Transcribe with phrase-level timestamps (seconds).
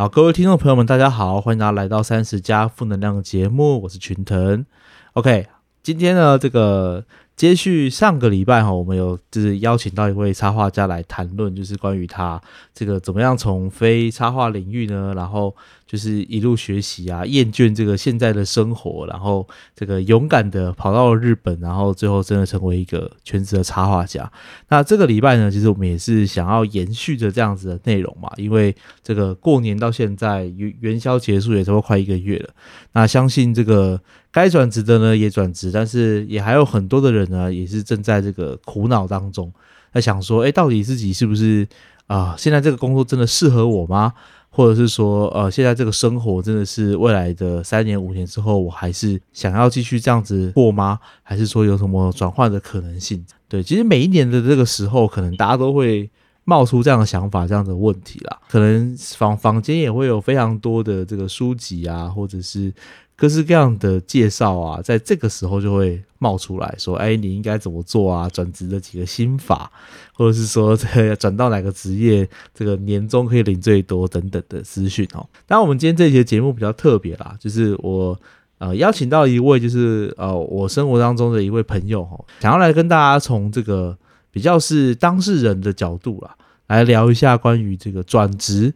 [0.00, 4.64] 好，各位听众朋友们，大家好，欢迎大家来到三十加负能量节目，我是群腾。
[5.12, 5.46] OK，
[5.82, 7.04] 今天呢，这个。
[7.36, 12.38] 接续上个礼拜哈，我们有就是邀请到一位插画家来谈论，就是关于他
[12.74, 15.56] 这个怎么样从非插画领域呢，然后
[15.90, 19.44] 就是一路学习啊，厌倦这个现在的生活，然后
[19.74, 24.30] 这个勇敢的跑到了日本，然后最后真的成为一个全职的插画家。
[24.68, 28.72] 那这个礼拜呢，其实我们也是想要延续着这样子的内容嘛，因为
[29.02, 32.50] 这个过年到现在元元宵结束也差不多快一个月了，
[32.92, 34.00] 那相信这个。
[34.32, 39.52] 该转职的呢也转职，但是也还有很多的人呢，也是正在这个苦恼当中，
[39.92, 41.66] 在想说，哎，到底自己是不是
[42.06, 42.36] 啊？
[42.38, 44.12] 现在这个工作真的适合我吗？
[44.60, 50.98] 或者是说，呃，现在这个生活真的是未来的三年五年之后，我还是想要继续这样子过吗？
[51.22, 53.24] 还是说有什么转换的可能性？
[53.48, 56.10] 对，其实每一年的这个时候，可能大家都会
[56.50, 58.38] 冒出这样的想法、这样的问题啦。
[58.50, 62.72] 可能房房间也会有非常多的这个书籍啊，或者是。
[63.20, 68.26] 各式各样的介绍啊，在这个时候就会冒出来说：“哎，你应该怎么做啊？
[68.30, 69.70] 转职的几个心法，
[70.14, 78.18] 或者是说这 转到哪个职业，这个年终可以领最多等等的资讯哦。”当然，我们今天这节节目比较特别啦，就是我
[78.56, 83.94] 呃邀请到一位，就是呃我生活当中的一位朋友哈，想要来跟大家从这个
[84.30, 86.34] 比较是当事人的角度啦，
[86.76, 88.72] 来聊一下关于这个转职，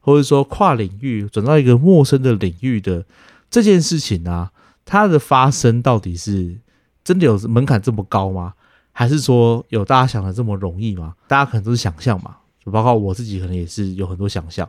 [0.00, 3.04] 或者说跨领域转到一个陌生的领域的。
[3.48, 4.50] 这件事情啊，
[4.84, 6.56] 它的发生到底是
[7.04, 8.54] 真的有门槛这么高吗？
[8.90, 11.14] 还是说有大家想的这么容易吗？
[11.28, 14.68] 大家可能都是想象嘛，就包括我自己可能也是有很多想象。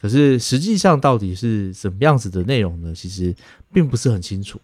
[0.00, 2.94] 可是实际上到底是什么样子的内容呢？
[2.94, 3.34] 其实
[3.72, 4.58] 并不是很清楚。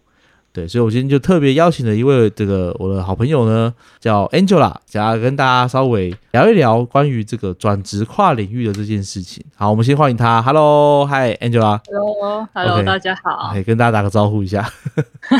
[0.53, 9.41] 对，所以我今天就特别邀请了一位这个我的好朋友呢，叫 Angela，想要跟大家稍微聊一聊关于这个转职跨领域的这件事情。
[9.55, 10.41] 好，我们先欢迎他。
[10.41, 11.79] Hello，Hi Angela。
[11.85, 13.53] Hello，Hello，大家好。
[13.53, 14.69] 可以跟大家打个招呼一下。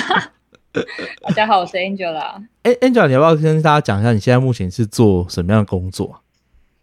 [0.71, 2.41] 大家好，我是 Angela。
[2.63, 6.21] 哎，Angela，你要不要跟大家讲一下你现在目前是做什么样的工作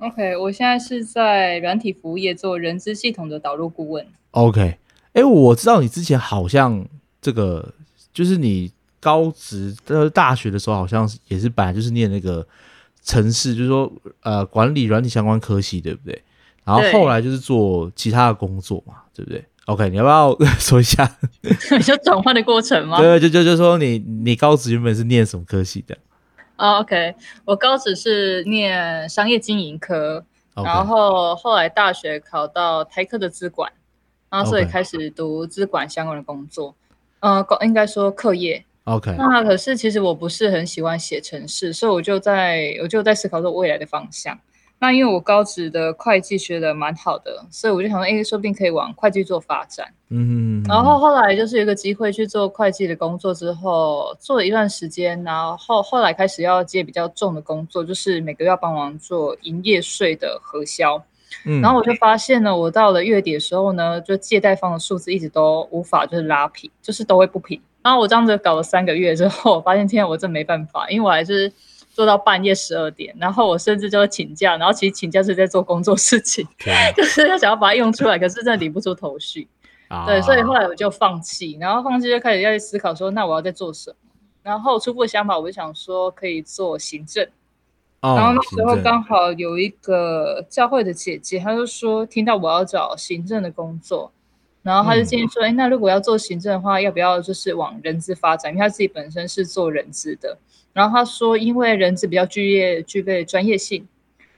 [0.00, 4.06] ？OK，我现在是在软体服务业做人资系统的导入顾问。
[4.32, 4.76] OK，
[5.14, 6.86] 哎，我知道你之前好像
[7.22, 7.72] 这个。
[8.18, 8.68] 就是你
[8.98, 12.44] 高职的大学的时候，好像也是本来就是念那个
[13.04, 13.92] 城市，就是说
[14.22, 16.20] 呃管理软体相关科系，对不对？
[16.64, 20.08] 然后后来就是做其他的工作嘛，对不对？OK，你要不
[20.42, 21.08] 要说一下？
[21.86, 22.98] 就转换的过程吗？
[23.00, 25.96] 对，就就就说你你高职原本是念什么科系的？
[26.56, 27.14] 啊，OK，
[27.44, 30.24] 我高职是念商业经营科，
[30.56, 33.70] 然后后来大学考到台科的资管，
[34.28, 36.74] 然后所以开始读资管相关的工作。
[37.20, 39.14] 呃，应该说课业，OK。
[39.18, 44.38] 那可是其实我不是很喜欢写程式，所以我就在我就在思考说未来的方向。
[44.80, 49.92] 那因为我高职的会计学的蛮好的，所以我就想说，哎，说不定可以往会计做发展。
[50.10, 50.62] 嗯。
[50.68, 61.02] 然后后来就是有个机会去做会计的工作之后，做了一段时间，然后后来开始要接比较重的工作，就是每个月要帮忙做营业税的核销。
[61.62, 67.60] 然后我就发现呢，我到了月底的时候呢，就借贷方的数字一直都无法就是拉平，就是都会不平。
[67.82, 71.50] 然后我这样子搞了三个月之后，我发现天在我真没办法，因为我还是
[71.90, 76.46] 做到半夜十二点，然后我甚至就会请假，然后其实请假是在做工作事情，
[76.96, 79.48] 就是要想要把它用出来，可是真的理不出头绪。
[80.06, 83.96] 对，所以后来我就放弃，然后放弃就开始要去思考说，那我要在做什么？
[84.42, 87.26] 然后初步的想法，我就想说可以做行政。
[88.00, 94.12] 然后那时候刚好有一个教会的姐姐，她就说听到我要找行政的工作，
[94.62, 98.52] 然后她就建议说，哎，那如果要做行政的话，要不要就是往人资发展？
[98.52, 100.38] 因为她自己本身是做人资的。
[100.72, 103.84] 然后她说，因为人资比较具业具备专业性，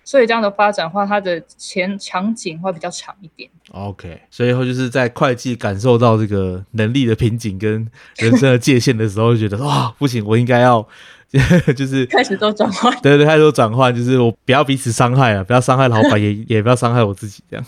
[0.04, 3.50] 所以这样的发展话，它的前场景会比较长一点。
[3.72, 10.88] OK，所以后就是在会计感受到这个能力的瓶颈跟人生的界限的时候，就觉得哇，不行，我应该要。
[11.76, 17.64] 就是开始做转换，对对，开始做转换，就是我不要彼此伤害了，不要伤害老板，也 也不要伤害我自己，这样。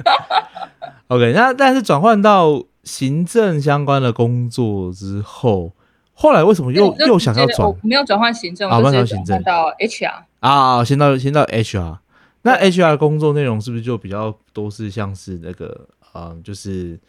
[1.08, 5.72] OK，那但是转换到行政相关的工作之后，
[6.12, 7.74] 后来为什么又又想要转？
[7.82, 11.98] 没有转换行政，啊，没有行政到 HR 啊，先到先到 HR。
[12.42, 17.00] 那 HR 工作内容是不是就比较多是像是那个，嗯，就是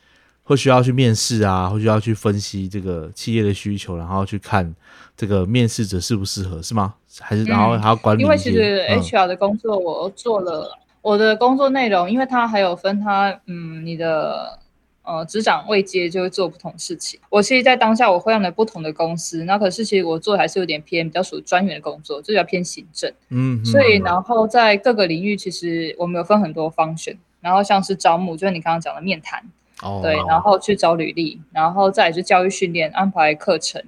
[0.46, 4.74] 会需要去面试啊，会需要去分析这个企业的需求，然后去看。
[5.18, 6.94] 这个面试者适不适合是吗？
[7.22, 8.22] 还是然后还要管理？
[8.22, 14.60] 因为其实 HR 的工作我做了，我的工作内容，因为它还有分它，嗯，你的
[15.04, 17.18] 呃职掌未接就会做不同事情。
[17.30, 23.10] 我其实，在当下我会用的不同的公司，那可是其实我做还是有点偏比较属于专员的工作，就比较偏行政。
[23.30, 27.18] 嗯，所以然后在各个领域，其实我们有分很多方选。
[27.40, 29.42] 然后像是招募，就是你刚刚讲的面谈，
[29.82, 33.82] 哦，对，然后去找履历，然后再是教育训练，安排课程，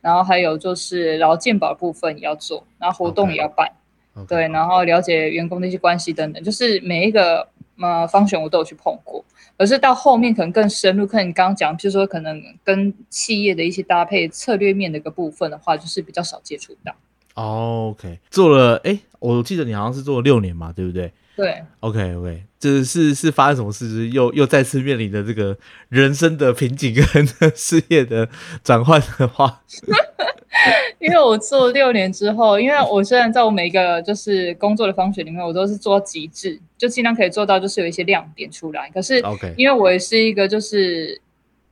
[0.00, 3.72] 然后还有就是劳健保部分也要做，然后活动也要办，
[4.28, 7.48] 对，然后了解员工的一些关系等等，就是每一个
[7.80, 9.24] 呃方选我都有去碰过。
[9.56, 16.92] 而是到后面可能更深入，看你刚刚讲，就是说可能跟企业的一些搭配策略面的一个部分的话，就是比较少接触到。
[17.34, 21.12] OK，做了，哎，我记得你好像是做了六年嘛，对不对？
[21.36, 21.62] 对。
[21.80, 23.88] OK，OK，这是是发生什么事？
[23.88, 25.56] 就是又又再次面临的这个
[25.88, 28.28] 人生的瓶颈跟事业的
[28.62, 29.62] 转换的话。
[31.00, 38.88] 因为我做六年之后，因为我虽然在我每一个就是工作的方选里面，我都是做到极致，就尽量可以做到，就是有一些亮点出来。
[38.94, 41.20] 可是，OK，因为我也是一个就是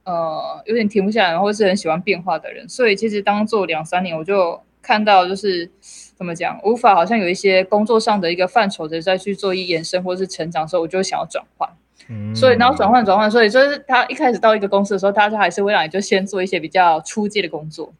[0.04, 5.70] 呃有点停不下来，或是很喜欢变化的人，所以其实当做两三年，我就看到就是
[6.22, 11.68] 怎么讲，无法好像有一些工作上的一个范畴的再去做一延伸或是成长的时候，我就想要转换。
[12.08, 17.92] 嗯，所以然后转换转换，所以就是他一开始到一个公司的时候，大家还是会让你就先做一些比较初阶的工作。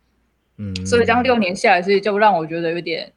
[0.59, 3.13] 嗯，所以这样六年下来，所以就让我觉得有点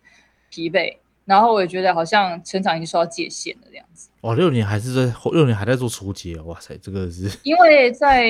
[0.50, 4.10] 疲惫，然后我也觉得好像成长已经受到界限了这样子。
[4.22, 8.26] 哇，六年还是在六年还在做初级，哇塞，这个是因为在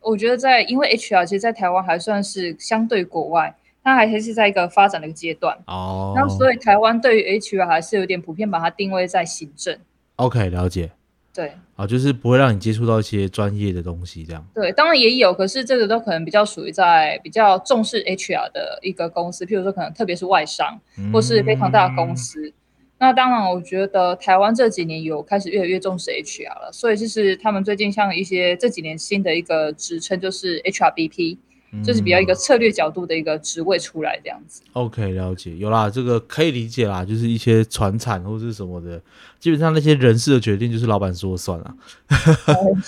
[0.00, 3.52] 我觉得在因为 HR 其实，在台湾还算是相对国外，
[3.84, 6.14] 它还是在一个发展的一个阶段哦。
[6.16, 9.78] 那所以台湾对于 HR 还是有点普遍把它定位在行政。
[10.16, 10.90] OK，了解。
[11.34, 14.46] 对，啊，就是不会让你接触到一些专业的东西，这样。
[14.54, 20.80] 对，当然也有，可是这个都可能比较属于在比较重视 HR 的一个公司，譬如说可能特别是外商
[21.12, 22.52] 或是非常大的公司。
[22.98, 31.36] 那当然，我觉得台湾这几年有开始越来越重视 HR 了，所以就是他们最近像一些这几年新的一个职称就是 HRBP。
[31.82, 34.62] 就是比较一个策略角度的一个职位出来这样子。
[34.74, 39.00] OK，了解，有啦，这个可以理解啦，就是一些传产或是什么的，
[39.40, 41.74] 基本上那些人事的决定就是老板说了算了。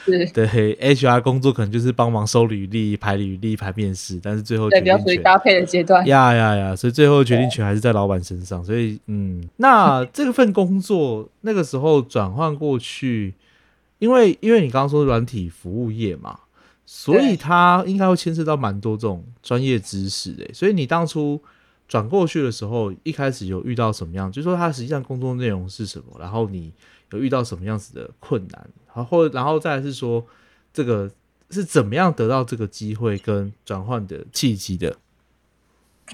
[0.05, 0.27] 是。
[0.33, 0.47] 对
[0.77, 6.07] ，HR 工作可能就是帮忙收履历、排履历、排面试，但是最后对比较属于搭配的阶段。
[6.07, 6.77] 呀呀呀！
[6.77, 8.65] 所以最后决定权还是在老板身上。
[8.65, 13.35] 所以，嗯，那 这份工作那个时候转换过去，
[13.99, 16.41] 因为因为你刚刚说软体服务业嘛。
[16.87, 21.43] 所以他应该会牵涉到蛮多这种专业知识诶，所以你当初
[21.89, 24.31] 转过去的时候，一开始有遇到什么样？
[24.31, 26.17] 就说他实际上工作内容是什么？
[26.21, 26.73] 然后你
[27.11, 28.71] 有遇到什么样子的困难？
[28.95, 30.25] 然后，然后再是说
[30.73, 31.11] 这个
[31.51, 34.97] 是怎么样得到这个机会跟转换的契机的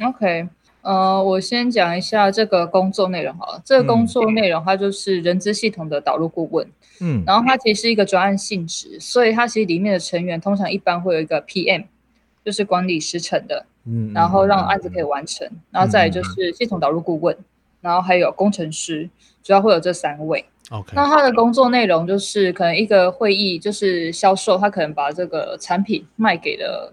[0.03, 0.49] ？OK。
[0.83, 3.63] 呃，我先讲一下这个工作内容好了。
[3.65, 6.67] 这个工作内容它就是人资系统的导入顾问，
[7.01, 11.85] 嗯，然后它其实是一个专案性质，所以它其实里面的成员通常一般会有一个 PM，
[12.45, 17.37] 就是管理时程的，嗯，然后让案子可以完成，然后再就是系统导入顾问，
[17.81, 19.09] 然后还有工程师，
[19.45, 20.45] 主要会有这三位。
[20.71, 26.93] OK，那他的工作内容就是可能一个会议就是销售，他可能把这个产品卖给了。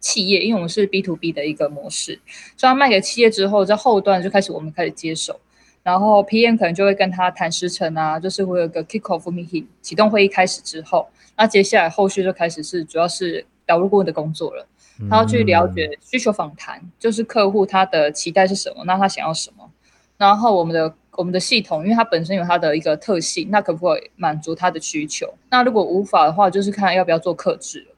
[0.00, 2.18] 企业，因为我们是 B to B 的一个模式，
[2.56, 5.40] 所以卖给企业之后，在后端就开始我们开始接手，
[5.82, 14.66] 然后 PM 可能就会跟他谈时程啊，就是会有个 kick off meeting 启动会议开始之后，那接下来后续就开始是主要是导入顾问的工作了，
[15.10, 19.70] 他要去了解需求访谈，就是客户他的期待是什么，那他想要什么，
[20.16, 25.32] 然后我们的我们的系统，因为它本身有它的一个特性，那可不可以满足他的需求？
[25.50, 27.95] 那如果无法的话，就是看要不要做克制了。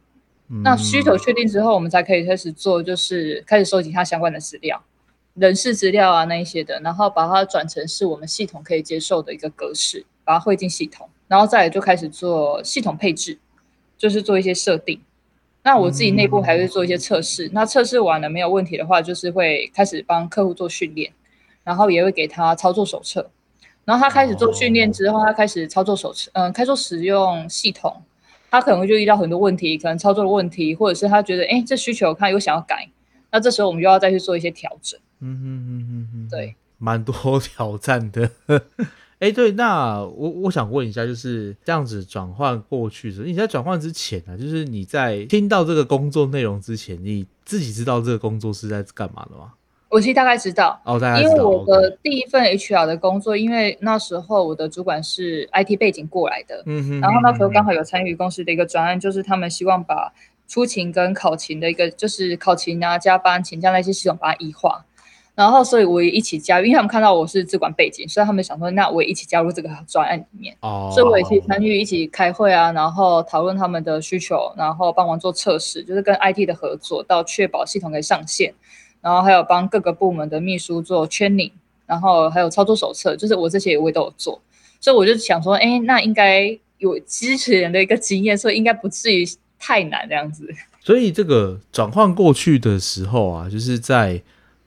[0.64, 4.82] 那需求确定之后，我们才可以开始做，就是开始收集它相关的资料、
[5.34, 13.38] 人事资料啊那一些的，然后把它转成是我们系统可以接受的一个格式，把它汇进系统，然后再来就开始做系统配置，
[13.98, 15.00] 就是做一些设定。
[15.64, 21.12] 那我自己内部还会做一些测试，那测试完了没有问题的话，就是会开始帮客户做训练，
[21.62, 23.28] 然后也会给他操作手册，
[23.84, 28.02] 然后他开始做训练之后，他开始操作手册，嗯，开始使用系统。
[28.50, 32.88] 他可能会就遇到很多问题，可能操作的问题，或者是他觉得，哎，这需求他有想要改，
[33.30, 34.98] 那这时候我们就要再去做一些调整。
[35.20, 38.30] 嗯嗯嗯嗯嗯，对，蛮多挑战的。
[39.18, 49.54] 哎，对，那我我想问一下，就是这样子转换过去的，你在转换之前呢，就是你在听到这个工作内容之前，你自己知道这个工作是在干嘛的吗？
[49.88, 60.12] 我其实大概知道，哦，大概因为我的第一份 HR 的工作，因为那时候我的主管是 IT 背景过来的，嗯哼，然后那时候刚好有参与公司的一个专案，就是他们希望把
[60.46, 64.84] 出勤跟考勤的一个，就是考勤啊、加班、请假那些系统把它异化，
[65.34, 78.52] 然后所以我也一起加入，因为他们看到我是资管背景，所以他们想说，那我也一起加入这个专案里面，哦，所以我也去参与一起开会啊，然后讨论他们的需求，然后帮忙做测试，就是跟 IT 的合作，到确保系统可以上线。
[79.00, 81.52] 然后还有帮各个部门的秘书做 training，
[81.86, 84.40] 然后还有操作手册，就是我这些我也都有做，
[84.80, 89.24] 所以我就想说，哎，那应该有机器人的一个经验，所以应该不至于
[89.58, 90.48] 太难这样子。
[90.80, 94.22] 所以这个转换过去的时候啊，就是在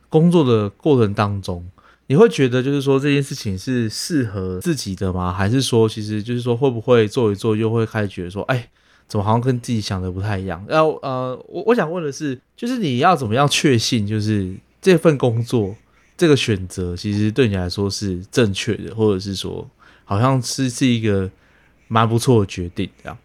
[0.10, 1.66] 工作的过程当中，
[2.08, 5.34] 你会觉得就是说这件事情是适合自己的吗？
[5.34, 8.70] 还是说其实就是说会不会做一做又会开始觉得说，哎，
[9.12, 10.66] 怎么好像跟自己想的不太一样？
[10.70, 15.76] 要呃，我我想问的是，就是你要怎么样确信，就是这份工作
[16.16, 19.70] 这个选择其实对你来说是正确的，或者是说
[20.06, 21.30] 好像是是一个
[21.90, 23.18] 蛮不错的决定这样。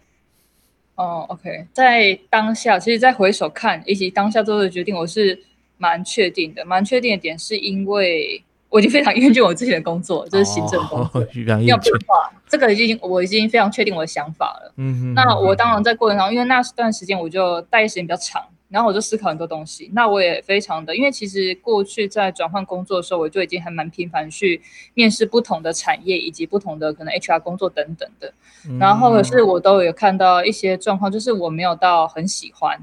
[0.95, 5.41] 哦，OK，在当下，其实，在回首看以及当下做的决定，我是
[5.77, 6.65] 蛮确定的。
[6.65, 11.21] 蛮确定的点是因为我已经非常 厌倦我自己的工作，就是行政工作，
[11.65, 12.31] 要变化。
[12.47, 14.73] 这个已经我已经非常确定我的想法了。
[14.77, 15.13] 嗯嗯。
[15.13, 18.41] 那我当然在过程中，因为那段时间我就待业时间比较长。
[18.69, 24.61] 然后我就思考很多东西，那我也非常的，因为其实过去在转换工作的时候，我就已经还蛮频繁去
[24.93, 28.33] 面试不同的产业以及不同的可能 HR 工作等等的，
[28.77, 32.77] 然后可是我都有看到一些状况，就是我没有到很喜欢。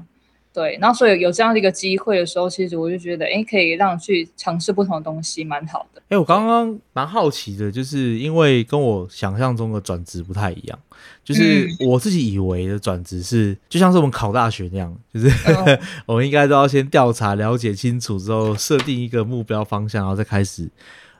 [0.55, 6.01] 对，然后所以有这样的一个机会的时候，其实我就觉得，哎，可以让去尝试不同的东西，蛮好的。
[6.07, 10.79] 哎，我刚刚蛮好奇的，就是因为跟我想象中的转职不太一样，
[11.25, 15.29] 就是我自己以为的转职是，就像是我们考大学那样，就是
[16.07, 20.69] 我们应该都要先调查、了解清楚之后，设定一个目标方向，然后再开始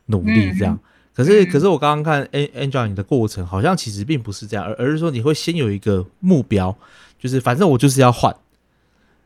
[0.06, 0.80] 努力这样。
[1.14, 6.74] 可是，可是我刚刚看 Angel 你的过程，好像其实并不是这样，而而是说你会先有一个目标，
[7.20, 8.34] 就是反正我就是要换。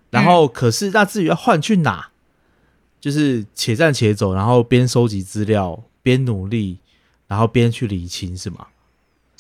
[0.10, 2.10] 然后，可是那至于要换去哪，
[3.00, 6.80] 就是且战且走，然后边收集资料，边努力，
[7.28, 8.68] 然后边去理清，是吗？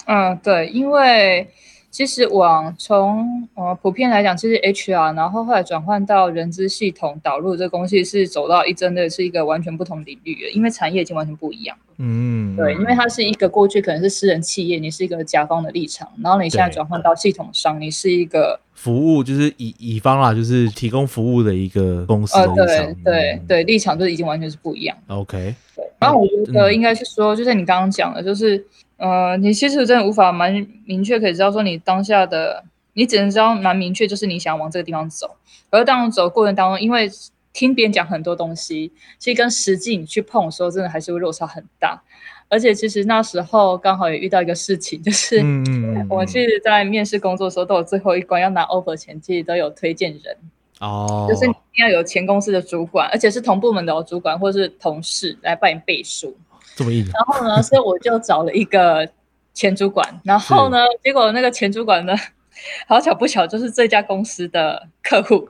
[0.05, 1.51] 嗯，对，因为。
[1.91, 22.37] 其实往从呃普遍来讲，其实 HR 然后后来转换到人资系统导入这个东西是走到一真的是一个完全不同领域的，因为产业已经完全不一样嗯，对，因为它是一个过去可能是私人企业，你是一个甲方的立场，然后你现在转换到系统上，你是一个服务，就是乙乙方啦，就是提供服务的一个公司。
[22.37, 24.95] 呃，对对对，立场就已经完全是不一样。
[25.07, 28.63] OK，对，然后我觉得应该是说，就像你刚刚讲的，就是。
[28.99, 32.63] 呃，你其实真的无法蛮明确可以知道说你当下的，
[32.93, 35.35] 你只能知道蛮明确，就是你想往这个地方走。
[35.69, 37.09] 而当走过程当中，因为
[37.53, 42.01] 听别人讲很多东西，其实跟实际你去碰的时候，真的还是会落差很大。
[42.49, 45.37] 而且其实那时候刚好也遇到一个事情，就是
[46.09, 50.35] 我其实，在面试工作的时候，都有最后一关要拿 offer 前，其实都有推荐人
[50.79, 56.35] 哦，就是你要有前公司的主管，而且是同部门的主管或是同事来帮你背书。
[56.77, 59.07] 然后呢， 所以我就找了一个
[59.53, 62.15] 前主管，然后呢，结果那个前主管呢，
[62.87, 65.49] 好巧不巧就是这家公司的客户。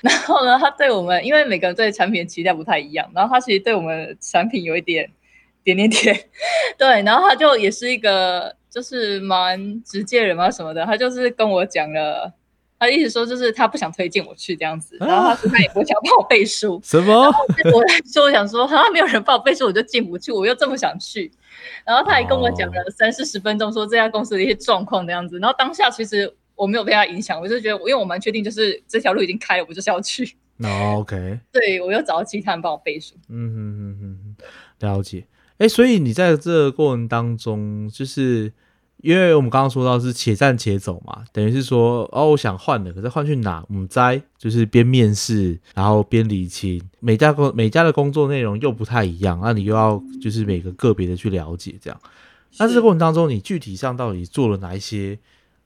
[0.00, 5.10] 然后呢，他对我们，因为每个人对产品的期待不太一样，然后他其实对我们产品有一点
[5.62, 6.28] 点点点，
[6.78, 12.32] 对，然后他就也是一个就是蛮直接人嘛什么的，他就是跟我讲了。
[12.80, 16.80] 他意思说，就是他不想推荐我去这样子，然后他说他也不想帮我背书。
[16.82, 17.26] 什么？
[17.26, 21.30] 我说我想说，好像没有人帮我背书，我就进不去，我又这么想去。
[21.84, 25.38] 然后他还跟我讲了三四十分钟，说这家公司的一些状况这样子。
[25.38, 30.34] 然后当下其实我没有被他影响，我就觉得，因为我蛮确定，就是这条路已经开了，我就是要去。
[30.56, 31.38] 那 OK。
[31.52, 33.14] 对，我又找到其他人帮我背书。
[33.28, 34.36] 嗯哼哼哼，
[34.88, 35.26] 了解。
[35.58, 38.54] 哎，所以你在这个过程当中，就是。
[39.02, 43.64] 因为我们刚刚说到是且战且走嘛，等于是说哦，我想换的，可是换去哪？
[43.68, 52.00] 我们在就是边面试，然后边理清每家工每家的工作内容又不太一样，那你又要就是每个个别的去了解这样。
[52.58, 55.18] 那这个过程当中，你具体上到底做了哪一些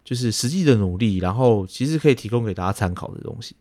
[0.05, 3.57] 就是实际的努力，然后其实可以提供给大家参考的东西？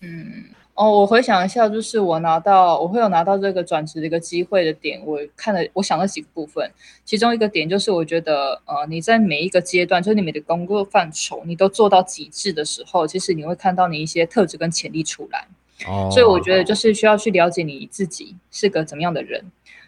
[0.00, 0.44] 嗯。
[0.82, 6.68] 哦，我回想一下，就是我拿到我会有拿到这个转职的一个机会的点，我看了，我想了几个部分，
[7.04, 15.46] 其中一个点就是我觉得，呃，你在每一个阶段，就是你的工作范畴，你都做到极致的时候，其实你会看到你一些特质跟潜力出来。
[15.86, 19.40] 哦，所以我觉得就是需要去了解你自己是个怎么样的人，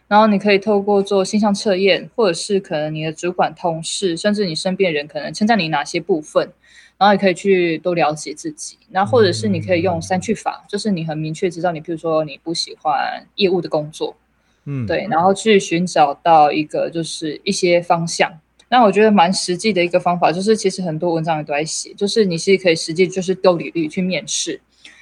[0.07, 6.53] 然后你可以透过做形象测验，或者是可能你的主管、同事，甚至你身边人，可能称赞你哪些部分。
[6.97, 14.17] 然后也可以去多了解自己，那或者是你可以用三去法，就是你很明确知道你，比如说你不喜欢业务的工作，
[14.65, 18.33] 嗯，对，然后去寻找到一个就是一些方向。
[18.69, 24.61] 那我觉得蛮实际的一个方法，就是其实很多文章也都在写，就是你是可以实际就是丢履历去面试，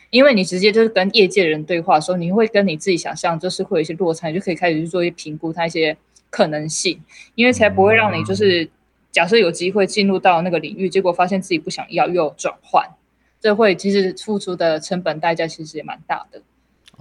[0.08, 5.96] 因为你直接就是跟业界人对话的时候，你会跟你自己想象就是会有一些落差，你就可以开始去做一些评估它一些
[6.30, 6.98] 可能性，
[7.34, 8.68] 因为才不会让你就是。
[9.12, 12.88] 假设有机会进入到那个领域，结果发现自己不想要，又转换，
[13.38, 16.42] 这会其实付出的成本代价其实也蛮大的。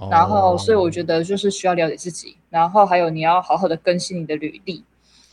[0.10, 4.84] 然后，所以我觉得就是需要了解自己，然后还有你要好好的更新你的履历，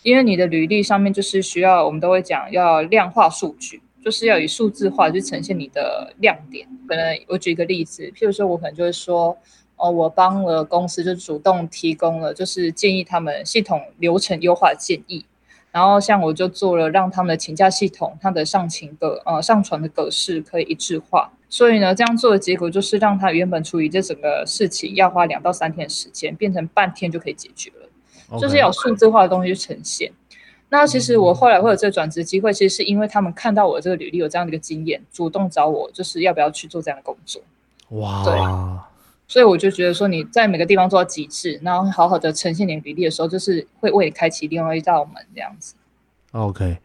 [0.02, 6.68] 因为你的履历上面就是需要，我们都会讲要量化数据，就是要以数字化去呈现你的亮点。
[6.86, 9.36] 可能我举一个例子，譬如说我可能就会说，
[9.76, 15.24] 哦，我帮了公司就主动提供了就是建议他们系统流程优化建议。
[15.78, 30.10] 然后像我就做了让他们的请假系统，它的上请的呃上传的格式可以一致化，所以呢这样做的结果就是让他原本处理这整个事情要花两到三天时间，变成半天就可以解决了，就是有数字化的东西呈现。
[30.70, 37.40] 那其实我后来会有这个转职机会，其实是因为他们看到我这个履历有这样的一个经验，主动找我就是要不要去做这样的工作。
[37.90, 38.32] 哇，对。
[39.28, 45.74] 所以我就觉得说，你在每个地方做到极致，然后好好的呈现你比例的时候，就是会为你开启另外一道门这样子。
[46.32, 46.78] OK，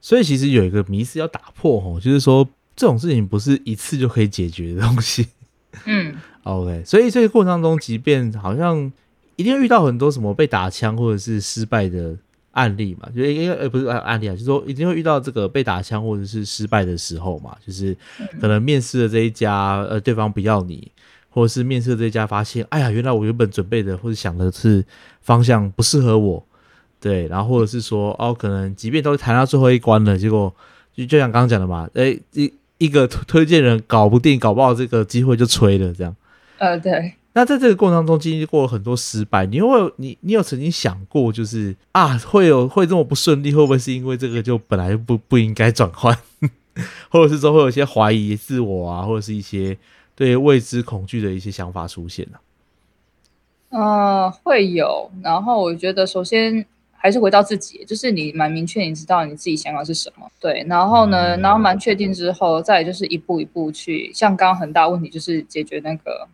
[0.00, 5.26] 所以其实有一个迷思要打破哦，就是说这种事情不是一次就可以解决的东西。
[5.84, 8.90] 嗯，OK，所以这个过程当中，即便好像
[9.34, 12.16] 一定遇到很多什么被打枪或者是失败的
[12.52, 17.96] 案例嘛，就因为呃不是案例啊，就是说一定会遇到这个被打枪或者是失败的时候嘛，就是
[18.40, 20.90] 可能面试的这一家呃对方不要你。
[21.30, 24.84] 或者是面试这家发现，哎呀，原来我原本准备的或者想的是
[25.22, 26.44] 方向不适合我，
[27.00, 30.54] 对，然后或者是说，哦，可能即便都谈到最后一关了，结果
[30.94, 36.14] 就就像刚刚讲的嘛，哎，一一个推荐人搞不定，搞不好这个机会就吹了，这样。
[36.58, 37.14] 呃，对。
[37.32, 46.18] 那在这个过程当中经历过很多失败，你会你你有曾经想过，就是啊，会有会这么不顺利，会不会是因为这个就本来就不不应该转换，
[47.10, 49.76] 或者是说会有一些怀疑自我啊，或者是一些。
[50.16, 52.40] 对未知恐惧的一些想法出现了，
[53.70, 55.10] 嗯，会有。
[55.22, 60.30] 然后我觉得，首先还是回到自己，就是你蛮明确，你知道你自己想要是什么。
[60.38, 66.28] 对，然后呢，然后蛮确定之后，再就是一步一步去，像刚刚很大问题就是解决那个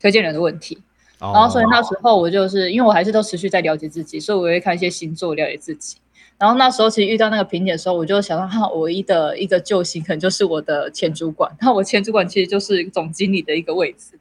[0.00, 0.78] 推荐人的问题。
[1.20, 5.98] 然后所以那时候我就是因为我还是都持续在了解自己，所以我会看一些星座了解自己。
[6.38, 11.50] 然后那时候其实遇到那个瓶颈的时候，我就想到，哈，唯一的一个救星可能就是我的前主管。
[11.60, 14.18] 那我前主管其实就是总经理的一个位置。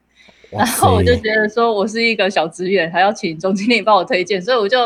[0.49, 4.77] 然后我就觉得说，我是一个小职员，还要请总经理帮我推荐，所以我就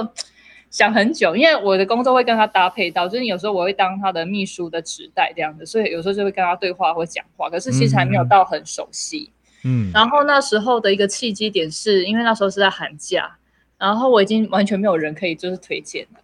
[0.72, 7.50] 想很久，因为我的工作会跟他搭配到，就是有时候我会当他的秘书的纸袋这样子，所以有时候就会跟他对话或讲话。
[7.50, 9.32] 可是其实还没有到很熟悉。
[9.64, 9.92] 嗯。
[9.94, 13.38] 然后那时候的一个契机点是因为那时候是在寒假，
[13.78, 16.21] 然后我已经完全没有人可以就是推荐了。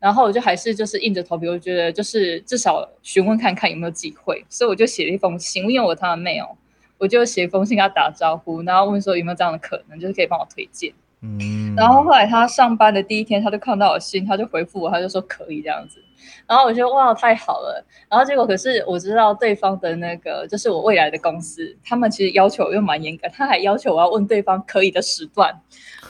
[0.00, 6.54] 然后我就还是就是硬着头皮，我觉得就是至少询问看看有没有机会，所以我就写了一封信，因为我他的 mail，
[6.98, 10.92] 我就写一封信跟他打招呼，然后问说有没有这样的可能，就是可以帮我推荐。
[11.20, 16.00] 嗯，然后后来他上班的第一天，他就看到我信，他就回复我，他就说可以这样子。
[16.46, 17.84] 然后我觉得哇，太好了。
[18.08, 25.54] 然后结果可是我知道对方的那个就是我未来的公司，他们其实要求又蛮严格，他还要求我要问对方可以的时段。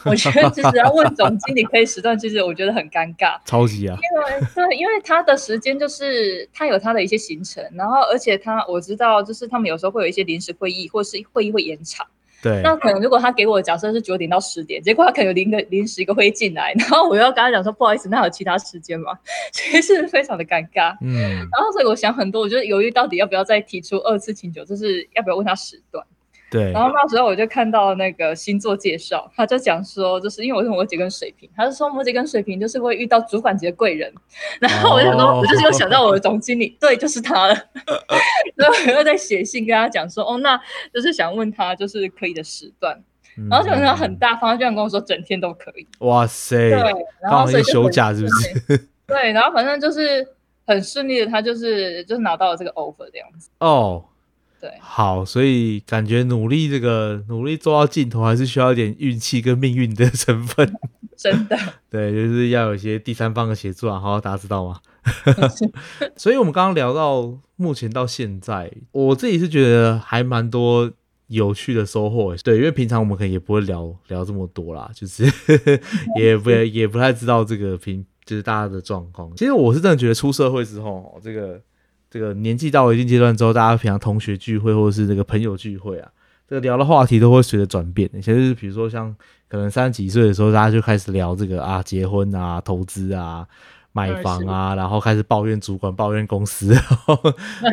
[0.05, 3.37] 我觉得其实要问总经理可以时段，其实我觉得很尴尬。
[3.45, 3.97] 超级啊！
[3.97, 12.07] 因为对，因为他的时间就是他有他的一些行程，然后而且他我知道就是他们有时候会有一些临时会议，或是会议会延长。
[12.43, 19.19] 对，那可能如果他给我的假设是九点到十点，结果他可能有临个临时一个会议进来， 然后我要跟他讲说不好意思，那有其他时间吗？
[19.53, 20.97] 其实非常的尴尬。
[21.01, 26.05] 嗯，然后所以我想很多，我就犹豫到底要不要再提出二次请求，就是要不要问他时段。
[26.51, 34.11] 对，然后那时候我就看到那个星座介绍，他就讲说，就是因为我是摩羯跟水瓶，他是说摩羯跟水瓶就是会遇到主管级的贵人，
[34.59, 37.55] 然后我就想说，我就是又想到我的总经理，对，就是他了，
[38.57, 40.59] 然后我又在写信跟他讲说，哦，那
[40.95, 42.99] 就是想问他就是可以的时段，
[43.51, 46.81] 然后就他很大方，居然跟我说整天都可以，哇塞，对，
[47.21, 48.89] 然后所以休假是不是？
[49.07, 50.27] 对，然后反正就是
[50.67, 54.03] 很顺利的，他就是就是拿到了这个 offer 这样子， 哦。
[54.61, 60.73] 对，好，所以感觉努力这个努力做到尽头，还是需要一点运气跟命运的成分。
[61.17, 61.57] 真的，
[61.91, 64.81] 对，就是要有一些第三方的协助啊，好，大家知道吗？
[66.17, 70.91] 所以，我们刚刚聊到目前到现在，我自己是觉得还蛮多
[71.29, 72.37] 有趣的收获。
[72.37, 75.25] 对，因为平常我们可能也不会聊聊这么多啦，就是
[76.17, 79.35] 也不也不太知道这个平就是大家的状况。
[79.37, 81.61] 其实我是真的觉得出社会之后，这个。
[82.11, 86.09] 这个年纪到了一定阶段之后，大家平常同学聚会或者是这个朋友聚会啊，
[86.49, 88.11] 这个聊的话题都会随着转变。
[88.23, 89.15] 其实比如说像
[89.49, 93.47] 可能三十几岁的时候，大家就开始聊这个啊，结婚啊，投资啊，
[93.93, 97.17] 买房啊，然后开始抱怨主管、抱怨公司，然后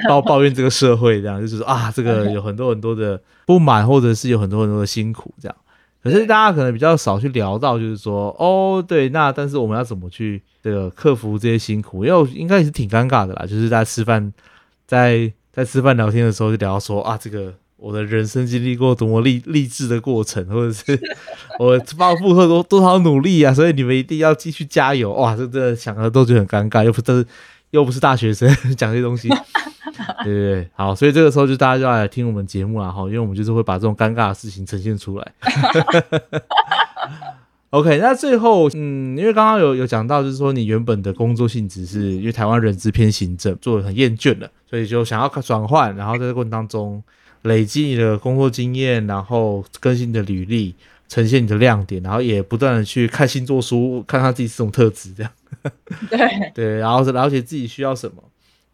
[0.08, 5.56] 抱抱怨这个社会，这样就是说啊，这个有很多很多的不满，或者是有很多很多的辛苦这样。
[6.06, 12.06] 可是大家可能比较少去聊到，就是说哦，对，那但是我们要怎么去这个克服这些辛苦？
[12.06, 14.32] 因为应该也是挺尴尬的啦，就是在吃饭，
[14.86, 21.00] 在在吃饭聊天的时候就聊到说啊，这个我的人生经历过多么励励志的过程，或者是
[21.58, 25.36] 我帮付出多多少努力啊，所以你们一定要继续加油哇！
[25.36, 27.26] 这真的想的都觉得很尴尬，又不是
[27.72, 29.28] 又不是大学生 讲这些东西，
[30.24, 35.32] 对对对，好，所以这个时候就大家就要来听我们节目了哈，因为我们就是会把这种尴尬的事情呈现出来。
[37.72, 47.04] OK，那最后，嗯，因为刚刚有有讲到，就是说你原本的工作性质是因为台湾人资偏行政，做的很厌倦了，所以就想要转换，然后在这过程当中
[47.42, 50.74] 累积你的工作经验，然后更新你的履历，
[51.10, 55.32] 呈现你的亮点，然后也不断的去看星座书，看他自己这种特质，这样，
[56.10, 58.24] 对对，然后是了解自己需要什么。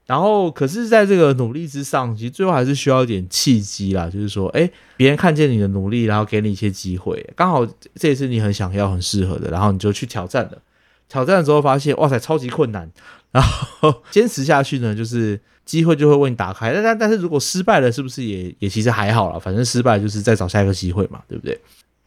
[0.08, 4.10] 然后，可是，在这个努力之上，其实最后还是需要一点契机啦。
[4.10, 7.65] 就是说，哎，别人看见你的努力，然后给你一些机会，刚好
[7.96, 10.58] 这也是你很想要、很适合的，然后你就去挑战了。
[11.08, 12.91] 挑战了之后，发现哇塞，超级困难。
[13.32, 16.74] 然后坚持下去呢，就是机会就会为你打开。
[16.74, 19.39] 但但但是如果失败了，是不是也也其实还好了？
[19.39, 21.58] 反正失败就是再找下一个机会嘛，对不对？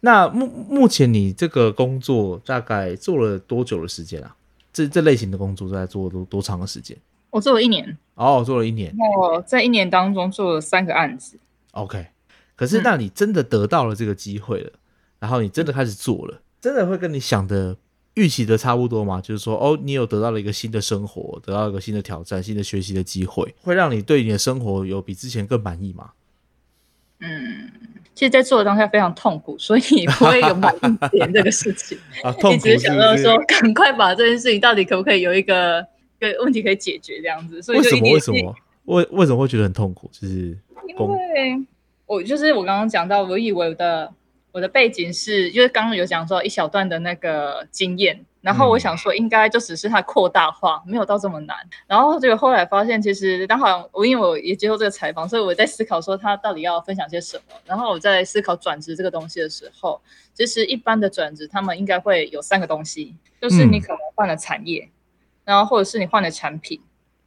[0.00, 4.34] 那目目前你这个工作大概做了多久的时间啊？
[4.74, 6.94] 这这类型的工作在做多多长的时间？
[7.30, 8.94] 我做了一年，哦，做了一年。
[9.16, 11.38] 我在一年当中做了三个案子。
[11.72, 12.06] OK，
[12.54, 14.72] 可是那你真的得到了这个机会了，
[15.18, 17.76] 然后你真的开始做了，真的会跟你想的
[18.14, 19.20] 预期的差不多吗？
[19.20, 26.10] 就是说，哦，你有得到了一个新的生活，得到一个新的挑战，新的学习的机会，会让你对你的生活有比之前更满意吗？
[27.18, 27.70] 嗯，
[28.14, 31.98] 其实，在做的当下非常痛苦，所以不会有满意点这个事情。
[32.22, 35.86] 啊，痛苦只是想到说，赶快把这件事情到底可不可以有一个。
[36.42, 38.54] 问题可以解决这样子，所以为什么为什么
[38.86, 40.08] 为为什么会觉得很痛苦？
[40.10, 40.56] 就是
[40.88, 41.62] 因为
[42.06, 44.10] 我就是我刚刚讲到，我以为我的
[44.50, 51.56] 我的背景是，就是刚刚有讲说一小段的那个经验，然后我想说应该就只是它扩大化，没有到这么难。
[51.86, 57.54] 然后这个后来发现，其实刚好我因为我也接受这个采访，所以我在思考说他到底要分享些什么。
[57.64, 60.00] 然后我在思考转职这个东西的时候，
[60.34, 64.90] 其实一般的转职他们应该会有三个东西，就是你可能换了产业。
[65.46, 66.80] 然后或者是你换了产品，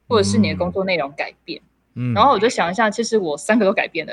[0.08, 1.62] 或者是你的工作内容改变，
[1.94, 4.12] 嗯，然后我就想一下，其实我三个都改变了。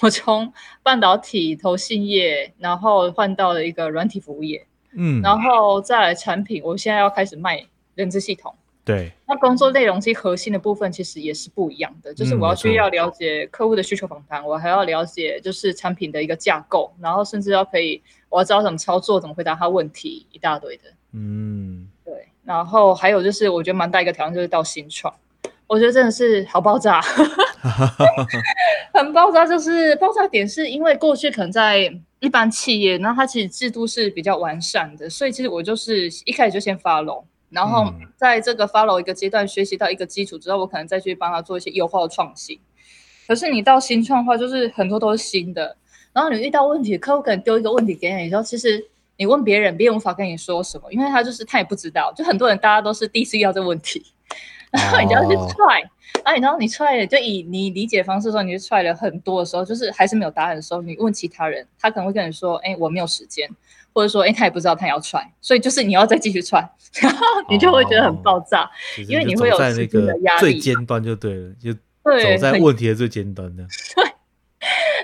[0.00, 0.50] 我从
[0.82, 8.54] 半导体投信业，然后换到了一个软体服务业，嗯，然后再来产品，我现在要开始卖认知系统。
[8.84, 20.82] 对，那工作内容其实核心的部分其实也是不一样的，就是我要需要了解客户的需求访谈，我还要了解就是产品的一个架构，然后甚至要可以我要知道怎么操作，怎么回答他问题，一大堆的。
[21.12, 22.26] 嗯，对。
[22.44, 25.14] 然后还有就是，我觉得蛮大一个挑战就是到新创，
[25.68, 27.00] 我觉得真的是好爆炸，
[29.02, 29.44] 很爆炸。
[29.46, 42.58] 就是爆炸点是因为过去可能在一般企业，然后它其实制度是比较完善的，所以其实我就是一开始就先 follow，然后在这个 follow 一个阶段学习到一个基础之后，我可能再去帮他做一些优化的创新。
[43.26, 45.76] 可是你到新创的话，就是很多都是新的，
[46.12, 48.88] 然后你遇到问题，客户可能丢一个问题给你，你说其实。
[49.18, 52.12] 你问别人，别人无法跟你说什么，因为他就是他也不知道。
[52.16, 54.02] 就很多人，大家都是第一次遇到这个问题，
[54.72, 55.36] 然后你就要去
[56.22, 63.48] 踹，然后你踹，就以你理解方式说，你就踹了很多的时候，就是还是没有答案的时候，你问其他人，他可能会跟你说：“哎，我没有时间。”
[63.94, 66.66] 或者说：“哎，他也不知道他要踹。”所以就是你要再继续踹，
[67.02, 68.70] 然后你就会觉得很爆炸，
[69.06, 70.40] 因为你会有时间的压力。
[70.40, 73.62] 最尖端就对了，就 走在问题的最尖端的。
[73.94, 74.04] 对，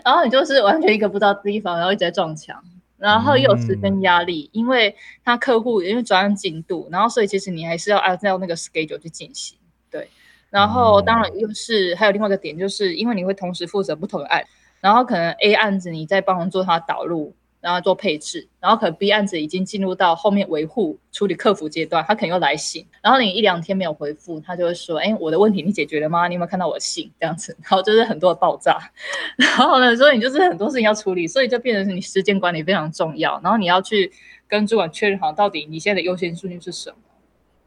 [0.05, 2.63] 然后你就是完全一个不知道地方，然后一直在撞墙。
[2.97, 9.57] 然后又有时间压力，因为他客户因为转案进度，然后所以其实你还是要按照那个 schedule 去进行，
[9.89, 10.09] 对。
[10.51, 14.45] 然后当然又是还有另外一个点，就是因为你会同时负责不同的案，
[14.81, 17.35] 然后可能 A 案子你在帮忙做它导入。
[17.61, 26.29] 然后做配置，然后可能 B 案子已经进入到后面维护处理客服阶段，他可能又来信，然后你一两天没有回复，他就会说：“哎，我的问题你解决了吗？
[26.29, 28.79] 你有没有看到我的信？”这样子，然后就是很多的爆炸，
[29.37, 34.13] 然后呢，所以你就是很多事情要处理，所以就变成是你时间管理非常重要，然后你要去
[34.47, 36.97] 跟主管确认好到底你现在的优先顺序是什么，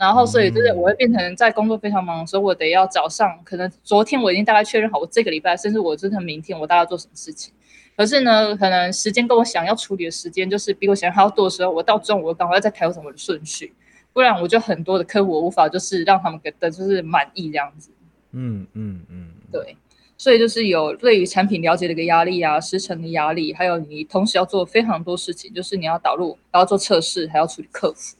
[0.02, 7.54] 然后所以就是我会变成在工作非常忙的时候，我得要早上可能昨天我已经大概确认好，我这个礼拜甚至我真的明天我大概做什么事情。
[7.96, 13.72] 可是呢，可能时间跟我想要处理的时间，就是比我想还要多的时候，我到中午我赶快再调整我的顺序，
[14.12, 17.92] 不然我就很多的客户我无法就是让他们给的就是满意这样子。
[18.32, 19.78] 嗯嗯嗯，对，
[20.18, 28.18] 所以就是有对于产品了解的一个压力啊，时程的压力，还有你同时要做非常多事情，就是你要导入，然后做测试，还要处理客服。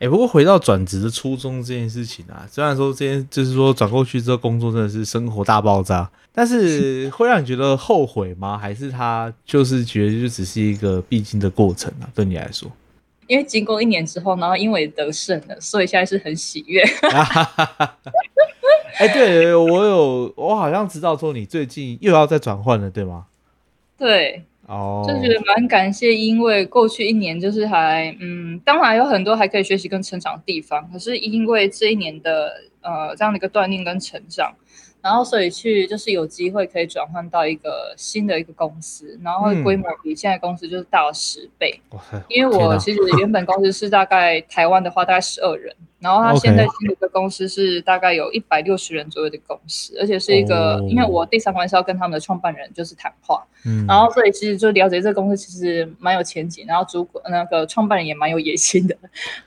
[0.00, 8.56] 哎，不过回到转职的初衷这件事情啊，虽然说这件就是说转过去之后工作真的是生活大爆炸，但是 会让你觉得后悔吗？
[8.56, 12.08] 还是他就是觉得就只是一个必经的过程啊？
[12.14, 12.72] 对你来说，
[13.26, 16.82] 因为经过一年之后，然后因为得胜了，所以现在是很喜悦。
[18.96, 23.26] 哎，对我有，我好像知道说你最近又要再转换了，对吗？
[23.98, 34.54] 对，哦，就觉得蛮感谢，因为过去一年就是还嗯，当然有很多还可以学习跟成长的地方，可是因为这一年的呃这样的一个锻炼跟成长。
[35.02, 41.80] 然后，所以去就是有机会可以转换到一个新的一个公司，然后规模比现在公司就是大了十倍。
[42.28, 58.96] 因为我其实原本公司是大概 台湾的话大概十二人，然后他现在新的一个公司是大概有一百六十人左右的公司，而且是一个，因为我第三关是要跟他们的创办人就是谈话，嗯，然后所以其实就了解这个公司其实蛮有前景，然后主管那个创办人也蛮有野心的，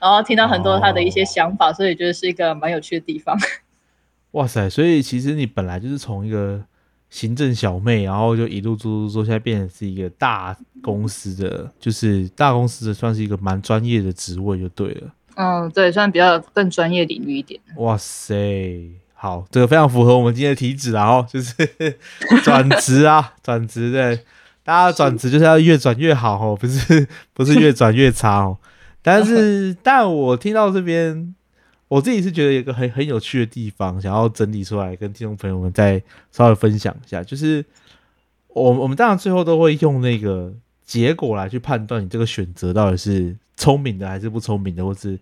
[0.00, 3.38] 然后听到很多他的一些想法，所以觉得是一个蛮有趣的地方。
[4.34, 4.68] 哇塞！
[4.68, 6.60] 所以其实你本来就是从一个
[7.08, 15.14] 行政小妹，然后就一路做做做，现在变成是一个大公司的，就是大公司的，算是一个蛮专业的职位就对了。
[15.36, 17.60] 嗯，对，算比较更专业领域一点。
[17.76, 21.06] 哇塞，好，这个非常符合我们今天的体质啊！
[21.06, 21.54] 哦，就是
[22.42, 24.18] 转职啊，转职对，
[24.64, 28.58] 大家转职就是要越转越好哦，不是不是越转越差哦。
[29.00, 31.36] 但是， 但我听到这边。
[31.88, 37.64] 我自己是觉得有个很很有趣的地方，想要整理出来跟听众朋友们再稍微分享一下，就是
[38.48, 40.52] 我我们当然最后都会用那个
[40.84, 45.18] 结果来去判断你这个选择到底是聪明的还是不聪明的，或是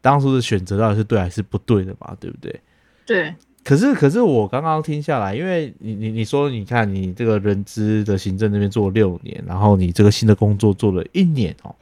[0.00, 2.60] 当初的选择到底是对还是不对的嘛，对不对？
[3.06, 3.34] 对。
[3.62, 11.74] 可是可是我刚刚听下来，因为你你你说你看你这个人资的行政那边做了六年，然后你这个新的工作做了一年哦。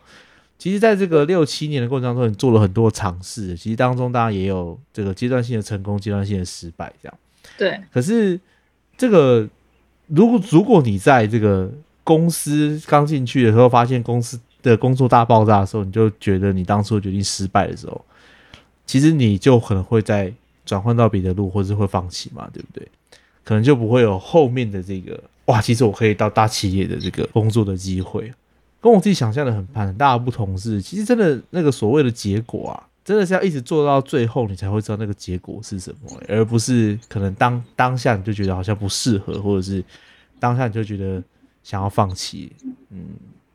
[0.59, 3.57] 其实，在这个六七年的过程当中，你做了很多尝试。
[3.57, 7.19] 其实当中当然也有这个阶段性的成功，阶段性的失败，这样。
[7.57, 7.81] 对。
[7.93, 8.39] 可是，
[8.97, 9.49] 这个
[10.09, 11.71] 如果如果你在这个
[12.03, 18.05] 公司刚进去的时候，发现公司的工作大爆炸的时候，你就觉得你当初决定失败的时候，
[18.85, 20.33] 其实你就可能会在
[20.67, 22.89] 转换到别的路，或是会放弃嘛，对不对？
[23.45, 28.33] 可能就不会有后面的这个哇，其实我可以到大企业的这个工作的机会。
[28.81, 39.85] 跟我自己想象的很很大的不同是，其实真的那个所谓的结果啊，真的是要一直做到最后，你才会知道那个结果是什么，而不是可能当当下你就觉得好像不适合，或者是
[40.39, 41.23] 当下你就觉得
[41.63, 42.53] 想要放弃。
[42.91, 43.05] 嗯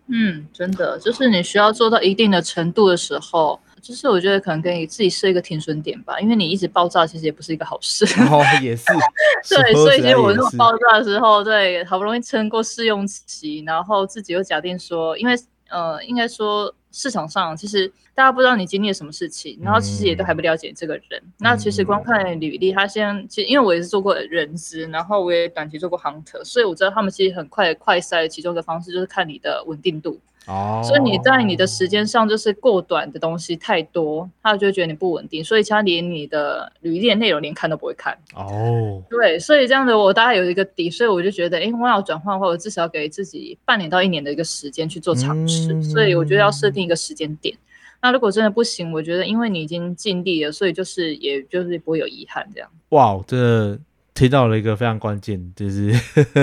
[0.08, 3.60] 嗯，真的就是你需要做到一定的程度的时候。
[3.84, 8.06] 就是我觉得可能给你自己设一个停损点吧，因为你一直爆炸其实也不是一个好事。
[8.32, 8.86] 哦，也是。
[9.50, 15.38] 对，所以其实我那种爆炸的时候，对，好不容易撑过试用期，然后自己又假定说，因为
[15.70, 21.22] 呃，应该说市场上其实大家不知道你经历了什么事情，然后其实也都还不了解这个人。
[21.40, 30.20] 那其实光看履历，他先其实因为我也是做过人资，然后我也短期做过 hunter，所以我知道他们其实很快快筛其中的方式就是看你的稳定度。
[30.46, 38.18] 哦，所以你在你的时间上就是过短的东西太多，他就会觉得你不稳定，所以他连你的履历内容连看都不会看。
[38.36, 45.82] 哦，对，所以这样的我大概有一个底，所以我就觉得，哎，我要转换的话，我至少给自己半年到一年的一个时间去做尝试。
[45.84, 47.56] 所以我觉得要设定一个时间点。
[48.02, 52.70] 那如果真的不行，我觉得因为你已经尽力了，所以就是也就是不会有遗憾这样。
[52.90, 53.80] 哇，这
[54.14, 55.94] 听到了一个非常关键，就是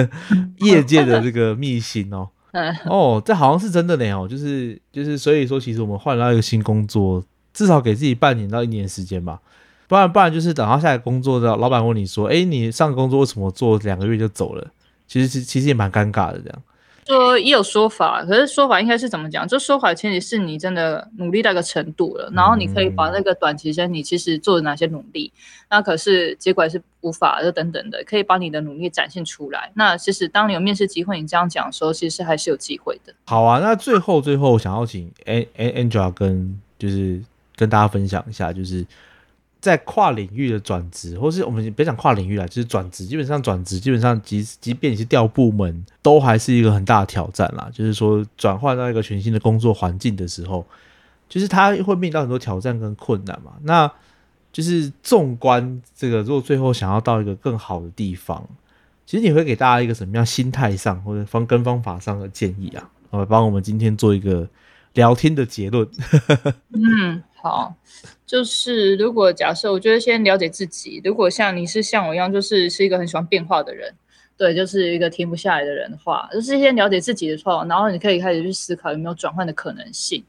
[0.65, 2.31] 业界的这个秘辛哦。
[2.87, 9.41] 哦，这好像是真的呢哦，就是就是，所以说其实我们换了一个新工作，至少给自己半年到一年时间吧，
[9.89, 14.67] 不然不然就是等到下来工作的老板问你说，哎，你上个工作为什么做两个月就走了？
[15.07, 16.63] 其实其其实也蛮尴尬的这样。
[17.15, 19.47] 说也有说法，可是说法应该是怎么讲？
[19.47, 25.33] 就说法前提是你真的努力到一个程度了，然后你可以把那个短期间你其实做了哪些努力，
[25.69, 29.73] 那可是结果是无法就等等的，可以把你的努力展现出来。
[29.75, 33.13] 那其实当你有面试机会，你这样讲的时候，其实还是有机会的。
[33.27, 37.21] 好啊，那最后最后想要请 An An Angela 跟就是
[37.57, 38.87] 跟大家分享一下，就是。
[39.61, 47.69] 在跨领域的转职，或是我们别讲跨领域了，就是转职，基本上转职，基本上即即便你是调部门，都还是一个很大的挑战啦。
[47.73, 50.65] 就是说转换到一个全新的工作环境的时候，
[51.29, 53.53] 就是他会面临到很多挑战跟困难嘛。
[53.63, 53.91] 那
[54.51, 58.49] 就是纵观这个，如果最后想要到一个更好的地方，
[59.05, 62.89] 其实你会给大家一个什么样心态上或者方跟方法上的建议啊？
[63.11, 64.49] 来帮我们今天做一个
[64.95, 65.87] 聊天的结论。
[66.73, 67.23] 嗯。
[67.43, 67.75] 好，
[68.27, 71.01] 就是如果假设，我觉得先了解自己。
[71.03, 73.95] 如果像你是像我一样，就是是一个很喜欢变化的人，
[74.37, 80.23] 对，就是一个停不下来的人的话，就是先了解自己的话，然后你可以开始去思考有没有转换的可能性。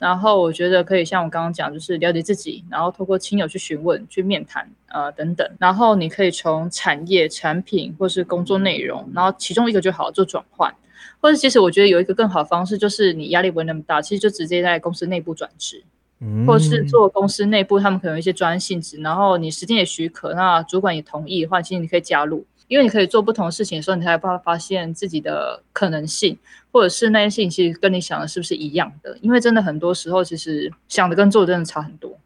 [0.00, 5.48] 然后我觉得可以像我刚刚讲，就是了解自己，然后透过亲友去询问、去面谈，呃等等。
[5.58, 10.72] 然后你可以从产业、产品或是工作内容，然后其中一个就好做转换。
[11.20, 15.82] 或者其实我觉得有一个更好的方式，就是你压力不会那么大，其实就直接在公司内部转职。
[16.20, 26.36] 嗯或者是做公司内部，他们可能有一些专案性质，然后你时间也许可，那主管也同意的话，其实你可以加入，因为你可以做不同的事情的时候，你才有办法发现自己的可能性，
[26.72, 32.18] 或者是那些事情其实跟你想的是不是一样的，因为真的很多时候其实想的跟做的真的差很多。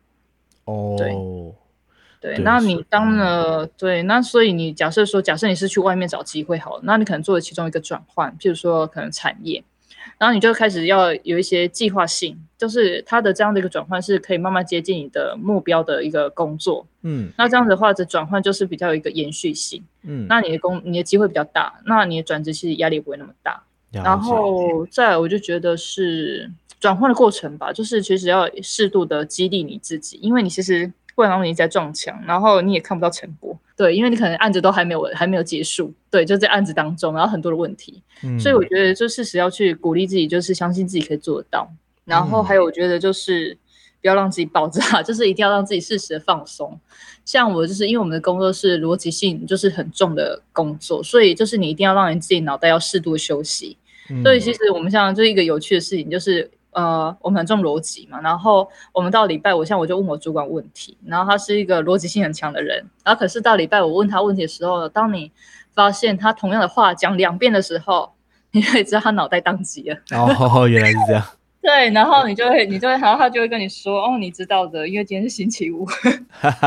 [0.64, 1.12] 哦，对，
[2.20, 9.62] 对那你当了对，那所以你假设说，假设你是去外面找机会好了，那你可能做了其中一个转换，譬如说可能产业，
[10.18, 16.86] 然后你就开始要有一些计划性，就是它的这样的一个转换是可以慢慢接近你的目标的一个工作。
[17.02, 23.62] 嗯那这样子的话，这转换就是比较有一个延续性，嗯，那你的工你的机会比较大，那你的转职其实压力不会那么大。
[23.90, 30.90] 然解后再来我就觉得是转换的过程吧，就是其实要适度的激励你自己，因为你其实
[31.22, 41.70] 过程当中你一直在撞墙，然后你也看不到成果，对，因为你可能案子都还没有还没有结束，对，就在案子当中，然后很多的问题，嗯所以我觉得就适时要去鼓励自己，就是相信自己可以做得到，
[42.04, 43.56] 然后还有我觉得就是
[44.00, 46.78] 不要让自己爆炸， 就是一定要让自己适时的放松。
[47.24, 53.76] 像我就是因为我们的工作是逻辑性就是很重的工作，所以就是你一定要让你自己脑袋要适度的休息。
[54.10, 65.30] 嗯所以其实我们像就是一个有趣的事情，就是呃，我们很重逻辑嘛，然后我们到礼拜五，像我就问我主管问题，然后他是一个逻辑性很强的人，然后可是到礼拜五问他问题的时候，当你
[65.74, 68.12] 发现他同样的话讲两遍的时候，
[68.50, 69.96] 你可以知道他脑袋宕机了。
[70.10, 71.24] 哦，原来是这样，
[71.64, 75.86] 对，然后你就会，你就会，然后他就会跟你说，哦，你知道的，因为今天是星期五。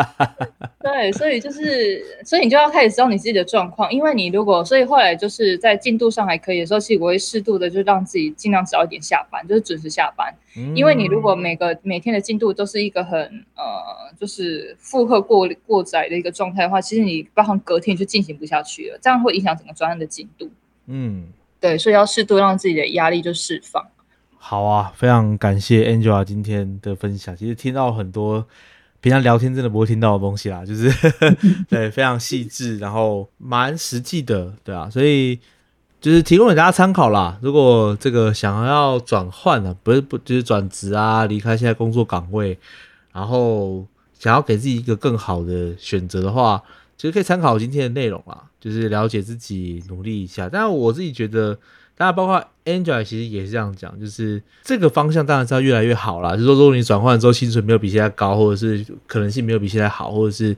[0.82, 10.34] 对，所以就是，所以你就要开始知道你自己的状况，因为你如果，所以后来就是在进度上还可以的时候，其实我会适度的就让自己尽量早一点下班，就是准时下班。
[10.74, 13.20] 因为你如果每个每天的进度都是一个很
[13.58, 20.50] 呃，就是负荷过过载的一个状态的话，其实你包含隔天就进行不下去了，这样会影响整个专案的进度。
[20.86, 21.26] 嗯。
[21.58, 23.84] 对，所以要适度让自己的压力就释放。
[24.48, 27.36] 好啊，非常感谢 Angela 今天的分享。
[27.36, 28.46] 其实听到很多
[29.02, 30.88] 平常聊天真的不会听到的东西啦，就是
[31.68, 35.40] 对非常细致，然后蛮实际的，对啊，所以
[36.00, 37.40] 就是提供给大家参考啦。
[37.42, 42.56] 如果这个想要转换呢，不是不就是转职啊，离开现在工作岗位，
[43.14, 43.84] 然后
[44.20, 46.62] 想要给自己一个更好的选择的话，
[46.96, 50.48] 其实可以参考今天的内容啦，就是了解自己，努力一下。
[50.48, 51.58] 但我自己觉得。
[51.98, 56.32] 当然，包括 Angela 其实也是这样讲，就是这个方向当然是要越来越好啦。
[56.32, 60.56] 就是说，如果你转换之后薪水没有比现在高，或者是可能性没有比现在好，或者是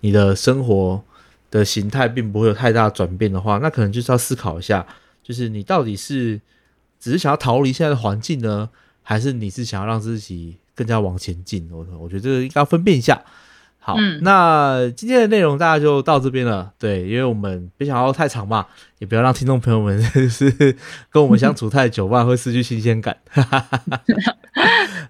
[0.00, 1.02] 你的生活
[1.50, 4.86] 的形态并不会有太大转变的话，那可能就是要思考一下，
[5.22, 6.40] 就是你到底是
[6.98, 8.70] 只是想要逃离现在的环境呢，
[9.02, 11.68] 还是你是想要让自己更加往前进？
[11.70, 13.22] 我我觉得这个应该要分辨一下。
[13.88, 16.70] 好，嗯那今天的内容大家就到这边了。
[16.78, 18.66] 对，因为我们不想要太长嘛，
[18.98, 20.76] 也不要让听众朋友们 就是
[21.10, 23.16] 跟我们相处太久，不然会失去新鲜感。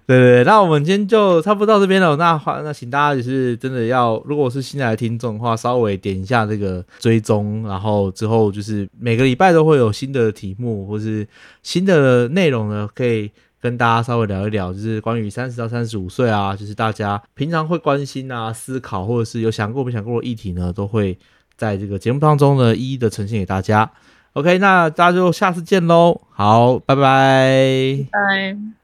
[0.07, 2.15] 对对对，那我们今天就差不多到这边了。
[2.15, 11.27] 那话那请大家就是真的要，如果是新来的听众的话，稍微点一下这个追踪，然后之后就是每个礼拜都会有新的题目或是
[11.63, 13.29] 新的内容呢，可以
[13.61, 21.17] 跟大家稍微聊一聊，就是关于三十到三十五岁啊，就是大家平常会关心啊、思考或者是有想过没想过的议题呢，都会
[21.57, 23.91] 在这个节目当中呢一一的呈现给大家。
[24.33, 28.05] OK，那大家就下次见喽，好，拜拜。
[28.11, 28.78] 拜。